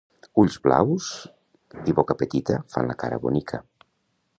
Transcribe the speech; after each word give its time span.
Ulls 0.43 0.55
blaus 0.63 1.09
i 1.93 1.95
boca 2.01 2.19
petita 2.23 2.59
fan 2.75 2.93
la 2.95 3.01
cara 3.05 3.25
bonica. 3.29 3.63